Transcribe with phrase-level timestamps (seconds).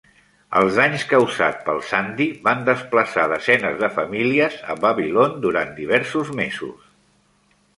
[0.59, 6.91] Els danys causats pel Sandy van desplaçar desenes de famílies a Babylon durant diversos mesos.